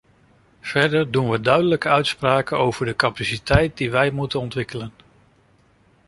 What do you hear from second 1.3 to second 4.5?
duidelijke uitspraken over de capaciteiten die we moeten